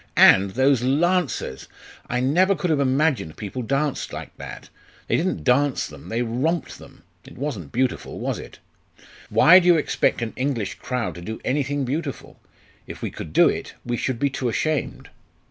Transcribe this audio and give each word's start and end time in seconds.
And 0.17 0.55
those 0.55 0.81
Lancers! 0.81 1.67
I 2.09 2.21
never 2.21 2.55
could 2.55 2.71
have 2.71 2.79
imagined 2.79 3.37
people 3.37 3.61
danced 3.61 4.11
like 4.11 4.35
that. 4.37 4.69
They 5.05 5.15
didn't 5.15 5.43
dance 5.43 5.85
them 5.85 6.09
they 6.09 6.23
romped 6.23 6.79
them! 6.79 7.03
It 7.23 7.37
wasn't 7.37 7.71
beautiful 7.71 8.17
was 8.19 8.39
it?" 8.39 8.57
"Why 9.29 9.59
do 9.59 9.67
you 9.67 9.77
expect 9.77 10.23
an 10.23 10.33
English 10.35 10.79
crowd 10.79 11.13
to 11.13 11.21
do 11.21 11.39
anything 11.45 11.85
beautiful? 11.85 12.39
If 12.87 13.03
we 13.03 13.11
could 13.11 13.31
do 13.31 13.47
it, 13.47 13.75
we 13.85 13.95
should 13.95 14.17
be 14.17 14.31
too 14.31 14.49
ashamed." 14.49 15.11